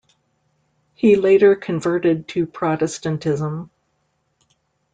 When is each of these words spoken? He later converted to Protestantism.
He 0.95 1.15
later 1.15 1.55
converted 1.55 2.27
to 2.29 2.47
Protestantism. 2.47 3.69